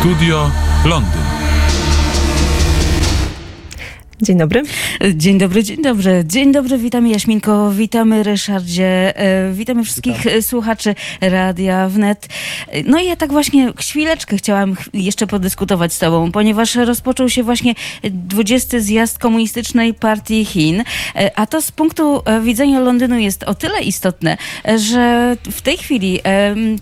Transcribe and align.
Studio 0.00 0.50
Londyn. 0.86 1.39
Dzień 4.22 4.38
dobry. 4.38 4.62
Dzień 5.14 5.38
dobry, 5.38 5.64
dzień 5.64 5.82
dobry. 5.82 6.24
Dzień 6.26 6.52
dobry, 6.52 6.78
witamy 6.78 7.08
Jaśminko, 7.08 7.70
witamy 7.70 8.22
Ryszardzie, 8.22 9.16
e, 9.16 9.52
witamy 9.52 9.84
wszystkich 9.84 10.16
Witam. 10.16 10.42
słuchaczy 10.42 10.94
Radia 11.20 11.88
Wnet. 11.88 12.28
No 12.86 13.00
i 13.00 13.06
ja 13.06 13.16
tak 13.16 13.32
właśnie 13.32 13.72
chwileczkę 13.78 14.36
chciałam 14.36 14.76
jeszcze 14.94 15.26
podyskutować 15.26 15.92
z 15.92 15.98
tobą, 15.98 16.32
ponieważ 16.32 16.74
rozpoczął 16.74 17.28
się 17.28 17.42
właśnie 17.42 17.74
20. 18.04 18.80
zjazd 18.80 19.18
Komunistycznej 19.18 19.94
Partii 19.94 20.44
Chin, 20.44 20.80
e, 20.80 21.30
a 21.38 21.46
to 21.46 21.62
z 21.62 21.70
punktu 21.70 22.22
e, 22.24 22.40
widzenia 22.40 22.80
Londynu 22.80 23.18
jest 23.18 23.42
o 23.42 23.54
tyle 23.54 23.80
istotne, 23.80 24.36
że 24.76 25.36
w 25.50 25.62
tej 25.62 25.76
chwili 25.76 26.20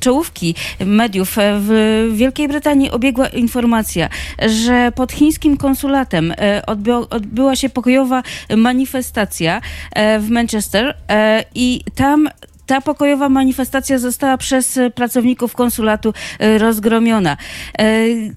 czołówki 0.01 0.55
mediów 0.80 1.37
w 1.39 2.09
Wielkiej 2.12 2.48
Brytanii 2.48 2.91
obiegła 2.91 3.29
informacja, 3.29 4.09
że 4.47 4.93
pod 4.95 5.12
chińskim 5.12 5.57
konsulatem 5.57 6.34
odbył 6.66 7.07
odbyła 7.28 7.56
się 7.56 7.68
pokojowa 7.68 8.23
manifestacja 8.56 9.60
e, 9.92 10.18
w 10.18 10.30
Manchester 10.30 10.95
e, 11.09 11.45
i 11.54 11.80
tam 11.95 12.28
ta 12.66 12.80
pokojowa 12.80 13.28
manifestacja 13.28 13.98
została 13.98 14.37
przez 14.37 14.78
pracowników 14.95 15.54
konsulatu 15.54 16.14
e, 16.38 16.59
rozgromiona. 16.59 17.37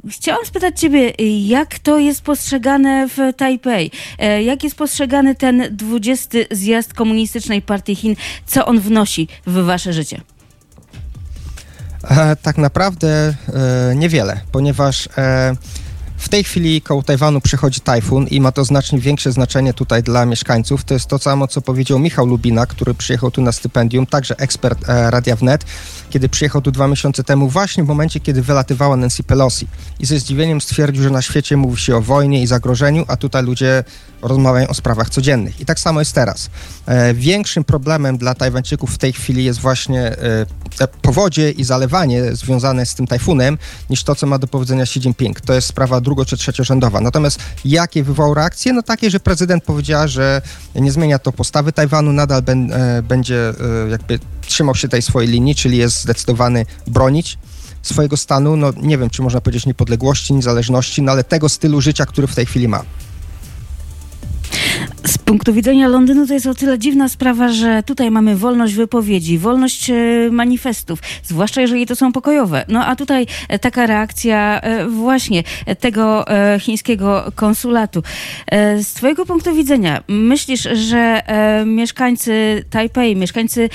Chciałam 0.10 0.46
spytać 0.46 0.80
Ciebie, 0.80 1.14
jak 1.48 1.80
to 1.80 1.98
jest 1.98 2.22
postrzegane 2.22 3.08
w 3.08 3.18
Tajpej? 3.38 3.92
Jak 4.46 4.64
jest 4.64 4.76
postrzegany 4.76 5.36
ten 5.36 5.68
20 5.72 6.38
zjazd 6.52 6.94
Komunistycznej 6.94 7.62
Partii 7.62 7.96
Chin? 7.96 8.16
Co 8.46 8.66
on 8.66 8.80
wnosi 8.80 9.28
w 9.48 9.54
Wasze 9.54 9.94
życie? 9.94 10.22
tak 12.42 12.58
naprawdę 12.58 13.34
niewiele, 13.96 14.42
ponieważ 14.52 15.10
w 16.22 16.30
tej 16.30 16.44
chwili 16.44 16.82
koło 16.82 17.04
Tajwanu 17.04 17.42
przychodzi 17.42 17.80
tajfun 17.80 18.28
i 18.28 18.42
ma 18.42 18.52
to 18.52 18.66
znacznie 18.66 19.00
większe 19.00 19.32
znaczenie 19.32 19.74
tutaj 19.74 20.04
dla 20.04 20.26
mieszkańców. 20.26 20.84
To 20.84 20.94
jest 20.94 21.06
to 21.06 21.20
samo, 21.20 21.48
co 21.48 21.62
powiedział 21.62 22.00
Michał 22.00 22.26
Lubina, 22.26 22.66
który 22.66 22.94
przyjechał 22.94 23.32
tu 23.32 23.42
na 23.42 23.52
stypendium, 23.52 24.06
także 24.06 24.36
ekspert 24.38 24.90
e, 24.90 25.12
Radia 25.12 25.36
Wnet, 25.36 25.66
kiedy 26.10 26.30
przyjechał 26.30 26.62
tu 26.62 26.72
dwa 26.72 26.88
miesiące 26.88 27.24
temu, 27.24 27.50
właśnie 27.50 27.84
w 27.84 27.88
momencie, 27.88 28.20
kiedy 28.20 28.42
wylatywała 28.42 28.96
Nancy 28.96 29.24
Pelosi. 29.24 29.68
I 30.00 30.06
ze 30.06 30.20
zdziwieniem 30.20 30.62
stwierdził, 30.62 31.04
że 31.04 31.10
na 31.10 31.22
świecie 31.22 31.58
mówi 31.58 31.82
się 31.82 31.96
o 31.96 32.02
wojnie 32.02 32.44
i 32.44 32.48
zagrożeniu, 32.48 33.06
a 33.08 33.18
tutaj 33.18 33.44
ludzie 33.44 33.84
rozmawiają 34.22 34.68
o 34.68 34.74
sprawach 34.74 35.10
codziennych. 35.10 35.62
I 35.62 35.66
tak 35.66 35.80
samo 35.80 36.00
jest 36.02 36.14
teraz. 36.14 36.50
E, 36.86 37.14
większym 37.14 37.64
problemem 37.64 38.18
dla 38.18 38.36
Tajwańczyków 38.36 38.94
w 38.94 38.98
tej 38.98 39.14
chwili 39.14 39.44
jest 39.44 39.60
właśnie 39.60 40.02
e, 40.02 40.88
powodzie 41.02 41.52
i 41.52 41.64
zalewanie 41.64 42.36
związane 42.36 42.86
z 42.86 42.96
tym 42.96 43.08
tajfunem, 43.08 43.58
niż 43.90 44.04
to, 44.04 44.16
co 44.16 44.28
ma 44.28 44.40
do 44.40 44.48
powiedzenia 44.48 44.84
Xi 44.84 45.00
Jinping. 45.00 45.42
To 45.42 45.54
jest 45.54 45.68
sprawa 45.68 46.02
drugo- 46.12 46.26
czy 46.26 46.38
trzeciorzędowa. 46.38 47.02
Natomiast 47.02 47.40
jakie 47.66 48.04
wywołał 48.04 48.34
reakcje? 48.34 48.74
No 48.74 48.82
takie, 48.82 49.10
że 49.10 49.20
prezydent 49.20 49.64
powiedziała, 49.64 50.08
że 50.08 50.42
nie 50.76 50.92
zmienia 50.92 51.20
to 51.20 51.32
postawy 51.32 51.72
Tajwanu, 51.72 52.14
nadal 52.14 52.42
ben, 52.42 52.74
e, 52.74 53.02
będzie 53.04 53.50
e, 53.50 53.90
jakby 53.90 54.20
trzymał 54.42 54.76
się 54.76 54.88
tej 54.88 55.02
swojej 55.02 55.30
linii, 55.30 55.56
czyli 55.56 55.78
jest 55.78 56.02
zdecydowany 56.02 56.66
bronić 56.88 57.38
swojego 57.82 58.18
stanu, 58.18 58.56
no 58.56 58.74
nie 58.78 58.98
wiem, 58.98 59.10
czy 59.10 59.22
można 59.22 59.42
powiedzieć 59.42 59.66
niepodległości, 59.66 60.34
niezależności, 60.34 61.02
no 61.02 61.12
ale 61.12 61.24
tego 61.24 61.50
stylu 61.50 61.82
życia, 61.82 62.06
który 62.06 62.28
w 62.28 62.36
tej 62.36 62.46
chwili 62.46 62.68
ma. 62.68 62.84
Punktu 65.32 65.54
widzenia 65.54 65.88
Londynu 65.88 66.28
to 66.28 66.34
jest 66.34 66.48
o 66.48 66.54
tyle 66.54 66.80
dziwna 66.80 67.10
sprawa, 67.10 67.50
że 67.50 67.84
tutaj 67.84 68.12
mamy 68.12 68.36
wolność 68.36 68.74
wypowiedzi, 68.74 69.38
wolność 69.38 69.90
e, 69.90 69.96
manifestów, 70.32 71.00
zwłaszcza 71.24 71.62
jeżeli 71.62 71.86
to 71.86 71.96
są 71.96 72.12
pokojowe. 72.12 72.66
No 72.68 72.86
a 72.86 72.96
tutaj 72.96 73.28
e, 73.50 73.60
taka 73.60 73.86
reakcja 73.88 74.62
e, 74.62 74.88
właśnie 74.88 75.44
tego 75.80 76.26
chińskiego 76.60 77.32
konsulatu. 77.36 78.04
Z 78.82 78.94
twojego 78.94 79.26
punktu 79.26 79.56
widzenia 79.56 80.04
myślisz, 80.08 80.62
że 80.74 81.22
mieszkańcy 81.66 82.66
Tajpej, 82.70 83.16
mieszkańcy 83.16 83.70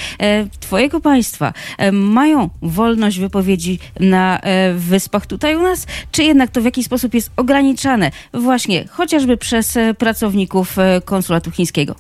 twojego 0.60 1.00
państwa 1.00 1.52
mają 1.92 2.50
wolność 2.62 3.18
wypowiedzi 3.18 3.78
na 4.00 4.40
wyspach 4.76 5.26
tutaj 5.26 5.56
u 5.56 5.62
nas, 5.62 5.86
czy 6.12 6.22
jednak 6.22 6.50
to 6.50 6.60
w 6.60 6.64
jakiś 6.64 6.86
sposób 6.86 7.14
jest 7.14 7.30
ograniczane 7.36 8.10
właśnie 8.34 8.84
chociażby 8.88 9.36
przez 9.36 9.78
pracowników 9.98 10.76
konsulatu 11.04 11.45
chińskiego. 11.50 11.94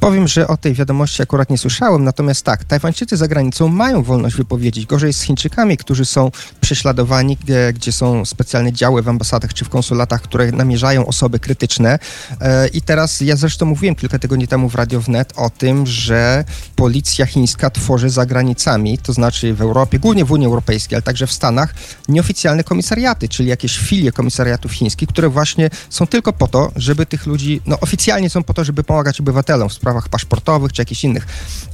Powiem, 0.00 0.28
że 0.28 0.48
o 0.48 0.56
tej 0.56 0.74
wiadomości 0.74 1.22
akurat 1.22 1.50
nie 1.50 1.58
słyszałem, 1.58 2.04
natomiast 2.04 2.44
tak, 2.44 2.64
Tajwańczycy 2.64 3.16
za 3.16 3.28
granicą 3.28 3.68
mają 3.68 4.02
wolność 4.02 4.36
wypowiedzieć. 4.36 4.86
Gorzej 4.86 5.12
z 5.12 5.22
Chińczykami, 5.22 5.76
którzy 5.76 6.04
są 6.04 6.30
prześladowani, 6.60 7.36
gdzie, 7.36 7.72
gdzie 7.72 7.92
są 7.92 8.24
specjalne 8.24 8.72
działy 8.72 9.02
w 9.02 9.08
ambasadach 9.08 9.54
czy 9.54 9.64
w 9.64 9.68
konsulatach, 9.68 10.22
które 10.22 10.52
namierzają 10.52 11.06
osoby 11.06 11.38
krytyczne. 11.38 11.98
E, 12.40 12.68
I 12.68 12.82
teraz 12.82 13.20
ja 13.20 13.36
zresztą 13.36 13.66
mówiłem 13.66 13.94
kilka 13.94 14.18
tygodni 14.18 14.48
temu 14.48 14.68
w 14.68 14.74
Radio 14.74 15.00
Wnet 15.00 15.32
o 15.36 15.50
tym, 15.50 15.86
że 15.86 16.44
policja 16.76 17.26
chińska 17.26 17.70
tworzy 17.70 18.10
za 18.10 18.26
granicami, 18.26 18.98
to 18.98 19.12
znaczy 19.12 19.54
w 19.54 19.62
Europie, 19.62 19.98
głównie 19.98 20.24
w 20.24 20.32
Unii 20.32 20.46
Europejskiej, 20.46 20.96
ale 20.96 21.02
także 21.02 21.26
w 21.26 21.32
Stanach, 21.32 21.74
nieoficjalne 22.08 22.64
komisariaty, 22.64 23.28
czyli 23.28 23.48
jakieś 23.48 23.78
filie 23.78 24.12
komisariatów 24.12 24.72
chińskich, 24.72 25.08
które 25.08 25.28
właśnie 25.28 25.70
są 25.90 26.06
tylko 26.06 26.32
po 26.32 26.48
to, 26.48 26.72
żeby 26.76 27.06
tych 27.06 27.26
ludzi, 27.26 27.60
no 27.66 27.80
oficjalnie 27.80 28.30
są 28.30 28.42
po 28.42 28.54
to, 28.54 28.64
żeby 28.64 28.84
pomagać 28.84 29.20
obywatelom 29.20 29.68
w 29.68 29.72
sprawach 29.72 29.87
sprawach 29.88 30.08
paszportowych 30.08 30.72
czy 30.72 30.82
jakichś 30.82 31.04
innych, 31.04 31.26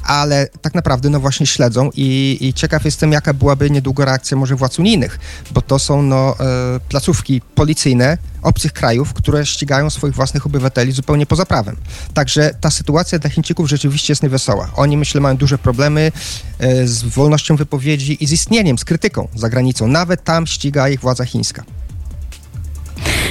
ale 0.05 0.49
tak 0.63 0.75
naprawdę 0.75 1.11
no 1.11 1.21
właśnie 1.21 1.47
śledzą 1.47 1.91
i, 1.95 2.39
i 2.41 2.55
ciekaw 2.55 2.85
jestem, 2.85 3.13
jaka 3.13 3.35
byłaby 3.35 3.71
niedługo 3.71 4.05
reakcja 4.05 4.37
może 4.37 4.57
władz 4.57 4.79
unijnych, 4.79 5.19
bo 5.51 5.63
to 5.63 5.79
są 5.79 6.03
no, 6.03 6.37
e, 6.41 6.81
placówki 6.89 7.41
policyjne 7.41 8.19
obcych 8.43 8.73
krajów, 8.73 9.13
które 9.13 9.47
ścigają 9.47 9.91
swoich 9.91 10.15
własnych 10.15 10.47
obywateli 10.47 10.93
zupełnie 10.93 11.27
poza 11.27 11.47
prawem. 11.47 11.77
Także 12.15 12.55
ta 12.61 12.71
sytuacja 12.71 13.19
dla 13.19 13.31
Chińczyków 13.31 13.69
rzeczywiście 13.69 14.13
jest 14.13 14.23
niewesoła. 14.23 14.71
Oni, 14.77 14.97
myślę, 14.97 15.21
mają 15.21 15.37
duże 15.37 15.59
problemy 15.59 16.13
e, 16.59 16.87
z 16.87 17.03
wolnością 17.03 17.57
wypowiedzi 17.57 18.25
i 18.25 18.27
z 18.27 18.33
istnieniem, 18.33 18.79
z 18.79 18.85
krytyką 18.85 19.29
za 19.35 19.49
granicą. 19.49 19.87
Nawet 19.87 20.25
tam 20.25 20.47
ściga 20.47 20.89
ich 20.89 21.01
władza 21.01 21.25
chińska. 21.25 21.65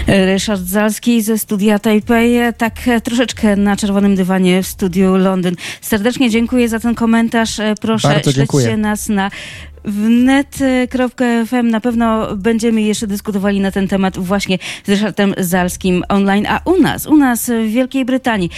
Ryszard 0.08 0.62
Zalski 0.62 1.22
ze 1.22 1.38
studia 1.38 1.80
Taipei, 1.80 2.38
tak 2.58 2.74
troszeczkę 3.04 3.56
na 3.56 3.76
czerwonym 3.76 4.16
dywanie 4.16 4.64
w 4.64 4.68
studiu 4.68 5.18
Londyn. 5.18 5.56
Serdecznie 5.82 6.30
dziękuję 6.30 6.70
za 6.70 6.80
ten 6.80 6.96
komentarz. 6.96 7.58
Proszę 7.82 8.08
Bardzo 8.08 8.32
śledźcie 8.32 8.78
nas 8.78 9.10
na 9.10 9.32
wnet.fm 9.86 11.68
na 11.68 11.82
pewno 11.82 12.36
będziemy 12.36 12.82
jeszcze 12.82 13.08
dyskutowali 13.08 13.60
na 13.60 13.72
ten 13.72 13.88
temat 13.88 14.18
właśnie 14.18 14.58
z 14.86 14.90
Ryszardem 14.90 15.34
Zalskim 15.38 16.04
online. 16.10 16.46
A 16.50 16.62
u 16.66 16.82
nas, 16.82 17.08
u 17.08 17.18
nas 17.18 17.50
w 17.50 17.72
Wielkiej 17.72 18.06
Brytanii 18.06 18.50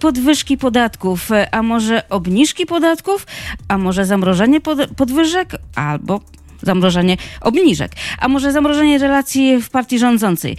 podwyżki 0.00 0.58
podatków, 0.58 1.28
a 1.50 1.62
może 1.62 2.08
obniżki 2.08 2.66
podatków, 2.66 3.26
a 3.68 3.78
może 3.78 4.06
zamrożenie 4.06 4.60
podwyżek, 4.96 5.52
albo 5.74 6.20
zamrożenie 6.64 7.16
obniżek, 7.40 7.92
a 8.18 8.28
może 8.28 8.52
zamrożenie 8.52 8.98
relacji 8.98 9.62
w 9.62 9.70
partii 9.70 9.98
rządzącej. 9.98 10.56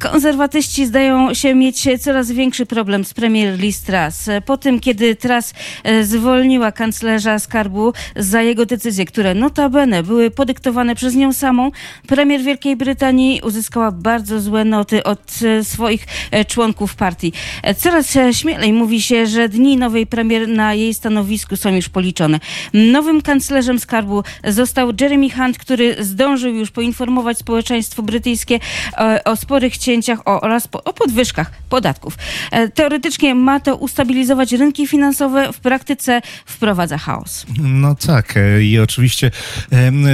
Konserwatyści 0.00 0.86
zdają 0.86 1.34
się 1.34 1.54
mieć 1.54 1.88
coraz 2.00 2.30
większy 2.30 2.66
problem 2.66 3.04
z 3.04 3.14
premier 3.14 3.58
Liz 3.58 3.82
Truss. 3.82 4.30
Po 4.46 4.56
tym, 4.56 4.80
kiedy 4.80 5.16
Truss 5.16 5.54
e, 5.84 6.04
zwolniła 6.04 6.72
kanclerza 6.72 7.38
skarbu 7.38 7.92
za 8.16 8.42
jego 8.42 8.66
decyzje, 8.66 9.04
które 9.04 9.34
notabene 9.34 10.02
były 10.02 10.30
podyktowane 10.30 10.94
przez 10.94 11.14
nią 11.14 11.32
samą, 11.32 11.70
premier 12.06 12.42
Wielkiej 12.42 12.76
Brytanii 12.76 13.40
uzyskała 13.44 13.92
bardzo 13.92 14.40
złe 14.40 14.64
noty 14.64 15.04
od 15.04 15.34
e, 15.42 15.64
swoich 15.64 16.06
e, 16.30 16.44
członków 16.44 16.94
partii. 16.94 17.32
Coraz 17.76 18.18
śmielej 18.32 18.72
mówi 18.72 19.02
się, 19.02 19.26
że 19.26 19.48
dni 19.48 19.76
nowej 19.76 20.06
premier 20.06 20.48
na 20.48 20.74
jej 20.74 20.94
stanowisku 20.94 21.56
są 21.56 21.74
już 21.74 21.88
policzone. 21.88 22.40
Nowym 22.72 23.22
kanclerzem 23.22 23.78
skarbu 23.78 24.22
został 24.44 24.92
Jeremy 25.00 25.30
Hunt, 25.30 25.41
Hunt, 25.42 25.58
który 25.58 26.04
zdążył 26.04 26.54
już 26.54 26.70
poinformować 26.70 27.38
społeczeństwo 27.38 28.02
brytyjskie 28.02 28.58
e, 28.98 29.24
o 29.24 29.36
sporych 29.36 29.76
cięciach 29.76 30.18
oraz 30.24 30.68
o 30.72 30.92
podwyżkach 30.92 31.50
podatków. 31.68 32.18
E, 32.50 32.68
teoretycznie 32.68 33.34
ma 33.34 33.60
to 33.60 33.76
ustabilizować 33.76 34.52
rynki 34.52 34.86
finansowe, 34.86 35.52
w 35.52 35.60
praktyce 35.60 36.22
wprowadza 36.46 36.98
chaos. 36.98 37.46
No 37.58 37.94
tak 37.94 38.36
e, 38.36 38.62
i 38.62 38.78
oczywiście 38.78 39.30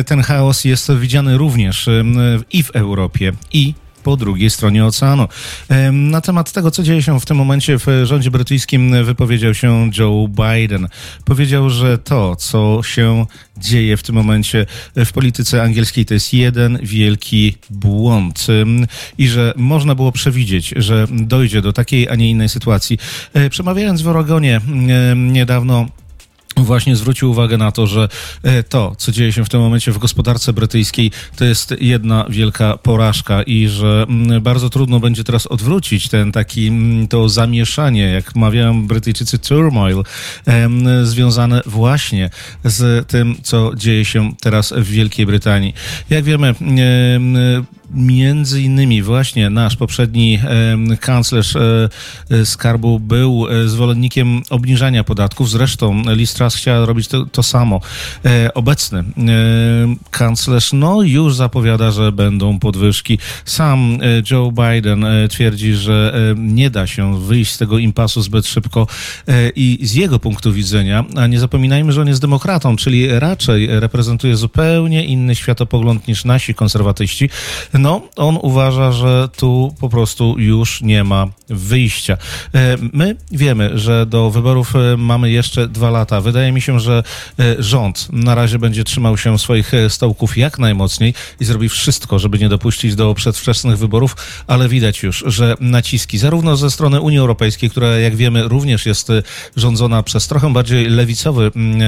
ten 0.06 0.22
chaos 0.22 0.64
jest 0.64 0.92
widziany 0.92 1.38
również 1.38 1.88
i 2.52 2.62
w 2.62 2.70
Europie, 2.70 3.32
i 3.52 3.74
po 4.08 4.16
drugiej 4.16 4.50
stronie 4.50 4.84
oceanu. 4.84 5.28
Na 5.92 6.20
temat 6.20 6.52
tego, 6.52 6.70
co 6.70 6.82
dzieje 6.82 7.02
się 7.02 7.20
w 7.20 7.26
tym 7.26 7.36
momencie 7.36 7.78
w 7.78 7.86
rządzie 8.04 8.30
brytyjskim, 8.30 9.04
wypowiedział 9.04 9.54
się 9.54 9.90
Joe 9.98 10.28
Biden. 10.28 10.88
Powiedział, 11.24 11.70
że 11.70 11.98
to, 11.98 12.36
co 12.36 12.80
się 12.82 13.26
dzieje 13.56 13.96
w 13.96 14.02
tym 14.02 14.14
momencie 14.14 14.66
w 14.96 15.12
polityce 15.12 15.62
angielskiej, 15.62 16.04
to 16.04 16.14
jest 16.14 16.34
jeden 16.34 16.78
wielki 16.82 17.54
błąd 17.70 18.46
i 19.18 19.28
że 19.28 19.54
można 19.56 19.94
było 19.94 20.12
przewidzieć, 20.12 20.74
że 20.76 21.06
dojdzie 21.10 21.62
do 21.62 21.72
takiej, 21.72 22.08
a 22.08 22.14
nie 22.14 22.30
innej 22.30 22.48
sytuacji. 22.48 22.98
E, 23.34 23.50
przemawiając 23.50 24.02
w 24.02 24.08
Oregonie 24.08 24.60
niedawno, 25.16 25.86
właśnie 26.64 26.96
zwrócił 26.96 27.30
uwagę 27.30 27.58
na 27.58 27.72
to, 27.72 27.86
że 27.86 28.08
e, 28.42 28.62
to, 28.62 28.94
co 28.98 29.12
dzieje 29.12 29.32
się 29.32 29.44
w 29.44 29.48
tym 29.48 29.60
momencie 29.60 29.92
w 29.92 29.98
gospodarce 29.98 30.52
brytyjskiej, 30.52 31.10
to 31.36 31.44
jest 31.44 31.74
jedna 31.80 32.26
wielka 32.28 32.76
porażka 32.76 33.42
i 33.42 33.68
że 33.68 34.06
mm, 34.08 34.42
bardzo 34.42 34.70
trudno 34.70 35.00
będzie 35.00 35.24
teraz 35.24 35.46
odwrócić 35.46 36.08
ten 36.08 36.32
taki, 36.32 36.66
mm, 36.66 37.08
to 37.08 37.28
zamieszanie, 37.28 38.02
jak 38.02 38.36
mawiają 38.36 38.86
Brytyjczycy, 38.86 39.38
turmoil, 39.38 40.02
związane 41.02 41.62
właśnie 41.66 42.30
z 42.64 43.08
tym, 43.08 43.36
co 43.42 43.72
dzieje 43.76 44.04
się 44.04 44.32
teraz 44.40 44.72
w 44.76 44.84
Wielkiej 44.90 45.26
Brytanii. 45.26 45.74
Jak 46.10 46.24
wiemy, 46.24 46.48
em, 46.48 47.36
Między 47.90 48.62
innymi 48.62 49.02
właśnie 49.02 49.50
nasz 49.50 49.76
poprzedni 49.76 50.38
e, 50.92 50.96
kanclerz 50.96 51.56
e, 51.56 51.88
skarbu 52.44 53.00
był 53.00 53.46
e, 53.48 53.68
zwolennikiem 53.68 54.42
obniżania 54.50 55.04
podatków. 55.04 55.50
Zresztą 55.50 56.02
Liz 56.06 56.36
chciała 56.56 56.86
robić 56.86 57.08
to, 57.08 57.26
to 57.26 57.42
samo. 57.42 57.80
E, 58.24 58.54
obecny 58.54 58.98
e, 58.98 59.04
kanclerz 60.10 60.72
no 60.72 61.02
już 61.02 61.34
zapowiada, 61.34 61.90
że 61.90 62.12
będą 62.12 62.58
podwyżki. 62.58 63.18
Sam 63.44 63.98
e, 64.02 64.22
Joe 64.30 64.52
Biden 64.52 65.04
e, 65.04 65.28
twierdzi, 65.28 65.74
że 65.74 66.14
e, 66.14 66.34
nie 66.38 66.70
da 66.70 66.86
się 66.86 67.20
wyjść 67.20 67.52
z 67.52 67.58
tego 67.58 67.78
impasu 67.78 68.22
zbyt 68.22 68.46
szybko 68.46 68.86
e, 69.28 69.48
i 69.48 69.78
z 69.82 69.94
jego 69.94 70.18
punktu 70.18 70.52
widzenia, 70.52 71.04
a 71.16 71.26
nie 71.26 71.40
zapominajmy, 71.40 71.92
że 71.92 72.00
on 72.00 72.08
jest 72.08 72.20
demokratą, 72.20 72.76
czyli 72.76 73.18
raczej 73.18 73.80
reprezentuje 73.80 74.36
zupełnie 74.36 75.04
inny 75.04 75.34
światopogląd 75.34 76.08
niż 76.08 76.24
nasi 76.24 76.54
konserwatyści. 76.54 77.30
No, 77.78 78.02
on 78.16 78.38
uważa, 78.42 78.92
że 78.92 79.28
tu 79.36 79.74
po 79.80 79.88
prostu 79.88 80.34
już 80.38 80.82
nie 80.82 81.04
ma 81.04 81.26
wyjścia. 81.48 82.16
E, 82.54 82.76
My 82.92 83.16
wiemy, 83.30 83.78
że 83.78 84.06
do 84.06 84.30
wyborów 84.30 84.76
e, 84.76 84.96
mamy 84.96 85.30
jeszcze 85.30 85.68
dwa 85.68 85.90
lata. 85.90 86.20
Wydaje 86.20 86.52
mi 86.52 86.60
się, 86.60 86.80
że 86.80 87.02
e, 87.38 87.62
rząd 87.62 88.08
na 88.12 88.34
razie 88.34 88.58
będzie 88.58 88.84
trzymał 88.84 89.18
się 89.18 89.38
swoich 89.38 89.72
stołków 89.88 90.36
jak 90.36 90.58
najmocniej 90.58 91.14
i 91.40 91.44
zrobi 91.44 91.68
wszystko, 91.68 92.18
żeby 92.18 92.38
nie 92.38 92.48
dopuścić 92.48 92.94
do 92.94 93.14
przedwczesnych 93.14 93.78
wyborów, 93.78 94.16
ale 94.46 94.68
widać 94.68 95.02
już, 95.02 95.24
że 95.26 95.54
naciski 95.60 96.18
zarówno 96.18 96.56
ze 96.56 96.70
strony 96.70 97.00
Unii 97.00 97.18
Europejskiej, 97.18 97.70
która 97.70 97.88
jak 97.88 98.16
wiemy 98.16 98.48
również 98.48 98.86
jest 98.86 99.08
rządzona 99.56 100.02
przez 100.02 100.28
trochę 100.28 100.52
bardziej 100.52 100.86
lewicowe 100.86 101.50
mm, 101.56 101.80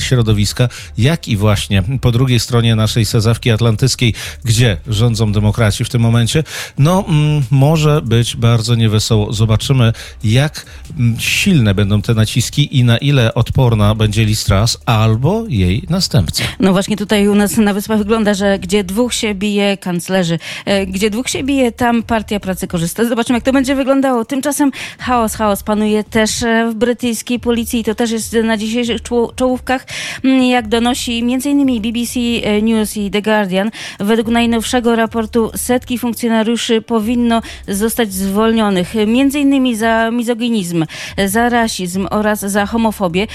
środowiska, 0.00 0.68
jak 0.98 1.28
i 1.28 1.36
właśnie 1.36 1.82
po 2.00 2.12
drugiej 2.12 2.40
stronie 2.40 2.76
naszej 2.76 3.04
sezawki 3.04 3.50
atlantyckiej, 3.50 4.14
gdzie 4.44 4.76
rządzą 5.18 5.32
demokraci 5.32 5.84
w 5.84 5.88
tym 5.88 6.00
momencie, 6.00 6.44
no 6.78 7.04
mm, 7.08 7.42
może 7.50 8.02
być 8.02 8.36
bardzo 8.36 8.74
niewesoło. 8.74 9.32
Zobaczymy, 9.32 9.92
jak 10.24 10.66
mm, 10.98 11.20
silne 11.20 11.74
będą 11.74 12.02
te 12.02 12.14
naciski 12.14 12.78
i 12.78 12.84
na 12.84 12.98
ile 12.98 13.34
odporna 13.34 13.94
będzie 13.94 14.24
Liz 14.24 14.44
Truss 14.44 14.78
albo 14.86 15.44
jej 15.48 15.82
następca. 15.90 16.44
No 16.60 16.72
właśnie 16.72 16.96
tutaj 16.96 17.28
u 17.28 17.34
nas 17.34 17.56
na 17.56 17.74
Wyspach 17.74 17.98
wygląda, 17.98 18.34
że 18.34 18.58
gdzie 18.58 18.84
dwóch 18.84 19.14
się 19.14 19.34
bije 19.34 19.76
kanclerzy, 19.76 20.38
e, 20.64 20.86
gdzie 20.86 21.10
dwóch 21.10 21.28
się 21.28 21.42
bije, 21.44 21.72
tam 21.72 22.02
Partia 22.02 22.40
Pracy 22.40 22.66
korzysta. 22.68 23.04
Zobaczymy, 23.04 23.36
jak 23.36 23.44
to 23.44 23.52
będzie 23.52 23.74
wyglądało. 23.74 24.24
Tymczasem 24.24 24.70
chaos, 24.98 25.34
chaos 25.34 25.62
panuje 25.62 26.04
też 26.04 26.42
e, 26.42 26.70
w 26.70 26.74
brytyjskiej 26.74 27.40
policji. 27.40 27.84
To 27.84 27.94
też 27.94 28.10
jest 28.10 28.32
na 28.44 28.56
dzisiejszych 28.56 29.02
czoł- 29.02 29.34
czołówkach, 29.34 29.86
Mm, 30.24 30.42
jak 30.44 30.68
donosi 30.68 31.18
m.in. 31.18 31.82
BBC 31.82 32.20
e, 32.42 32.62
News 32.62 32.96
i 32.96 33.10
The 33.10 33.22
Guardian. 33.22 33.70
Według 34.00 34.28
najnowszego 34.28 34.96
raportu 34.96 35.07
setki 35.56 35.98
funkcjonariuszy 35.98 36.82
powinno 36.82 37.42
zostać 37.68 38.12
zwolnionych, 38.12 38.96
m.in. 38.96 39.76
za 39.76 40.10
mizoginizm, 40.10 40.84
za 41.26 41.48
rasizm 41.48 42.06
oraz 42.10 42.40
za 42.40 42.66
homofobię, 42.66 43.26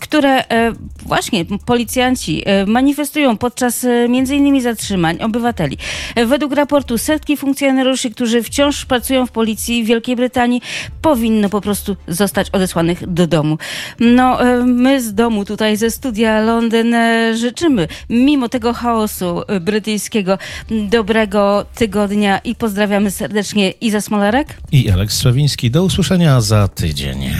które 0.00 0.48
e, 0.48 0.72
właśnie 1.06 1.44
policjanci 1.66 2.42
e, 2.44 2.66
manifestują 2.66 3.36
podczas 3.36 3.84
e, 3.84 3.88
m.in. 3.90 4.60
zatrzymań 4.60 5.22
obywateli. 5.22 5.78
E, 6.14 6.26
Według 6.26 6.54
raportu 6.54 6.98
setki 6.98 7.36
funkcjonariuszy, 7.36 8.10
którzy 8.10 8.42
wciąż 8.42 8.84
pracują 8.84 9.26
w 9.26 9.30
policji 9.30 9.84
Wielkiej 9.84 10.16
Brytanii, 10.16 10.62
powinno 11.02 11.48
po 11.48 11.60
prostu 11.60 11.96
zostać 12.08 12.50
odesłanych 12.50 13.12
do 13.12 13.26
domu. 13.26 13.58
No, 14.00 14.38
my 14.64 15.02
z 15.02 15.14
domu 15.14 15.44
tutaj 15.44 15.76
ze 15.76 15.90
studia 15.90 16.40
Londyn 16.40 16.96
życzymy, 17.34 17.88
mimo 18.10 18.48
tego 18.48 18.72
chaosu 18.72 19.42
brytyjskiego, 19.60 20.38
dobrego 20.70 21.66
tygodnia 21.74 22.38
i 22.38 22.54
pozdrawiamy 22.54 23.10
serdecznie 23.10 23.70
Iza 23.70 24.00
Smolarek. 24.00 24.56
I 24.72 24.90
Aleks 24.90 25.20
Szawiński. 25.20 25.70
Do 25.70 25.84
usłyszenia 25.84 26.40
za 26.40 26.68
tydzień. 26.68 27.30